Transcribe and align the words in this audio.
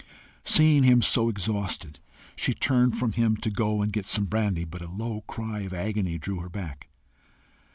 Seeing 0.43 0.81
him 0.81 1.03
so 1.03 1.29
exhausted, 1.29 1.99
she 2.35 2.55
turned 2.55 2.97
from 2.97 3.11
him 3.11 3.37
to 3.37 3.51
go 3.51 3.83
and 3.83 3.93
get 3.93 4.07
some 4.07 4.25
brandy, 4.25 4.63
but 4.65 4.81
a 4.81 4.87
low 4.87 5.21
cry 5.27 5.59
of 5.59 5.75
agony 5.75 6.17
drew 6.17 6.39
her 6.39 6.49
back. 6.49 6.89